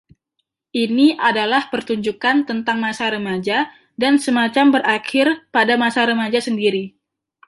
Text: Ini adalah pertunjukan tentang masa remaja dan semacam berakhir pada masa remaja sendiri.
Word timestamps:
Ini 0.83 1.07
adalah 1.29 1.63
pertunjukan 1.73 2.37
tentang 2.49 2.77
masa 2.85 3.05
remaja 3.15 3.57
dan 4.01 4.13
semacam 4.25 4.65
berakhir 4.81 5.27
pada 5.55 5.73
masa 5.83 6.01
remaja 6.09 6.39
sendiri. 6.47 6.83